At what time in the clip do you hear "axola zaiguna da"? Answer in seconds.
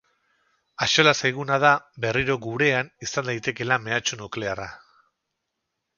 0.85-1.73